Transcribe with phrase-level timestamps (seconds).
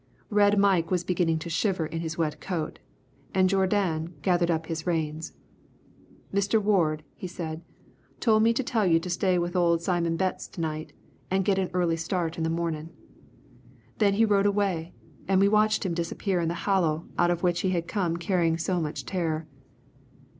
[0.31, 2.79] Red Mike was beginning to shiver in his wet coat,
[3.35, 5.33] and Jourdan gathered up his reins.
[6.33, 6.59] "Mr.
[6.59, 7.61] Ward," he said,
[8.19, 10.91] "told me to tell you to stay with old Simon Betts to night,
[11.29, 12.89] an' git an early start in the mornin'."
[13.99, 14.91] Then he rode away,
[15.27, 18.57] and we watched him disappear in the hollow out of which he had come carrying
[18.57, 19.45] so much terror.